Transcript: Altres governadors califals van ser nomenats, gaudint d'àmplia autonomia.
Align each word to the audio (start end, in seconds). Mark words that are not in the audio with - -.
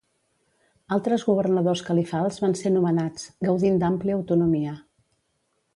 Altres 0.95 1.25
governadors 1.27 1.83
califals 1.91 2.41
van 2.45 2.57
ser 2.63 2.73
nomenats, 2.79 3.29
gaudint 3.49 3.79
d'àmplia 3.85 4.21
autonomia. 4.21 4.77